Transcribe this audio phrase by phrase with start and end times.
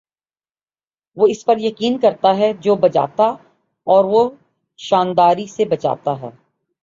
[1.17, 3.49] وہ اس پر یقین کرتا ہے جو بجاتا ہے
[3.87, 4.29] اور وہ
[4.79, 6.29] شانداری سے بجاتا ہے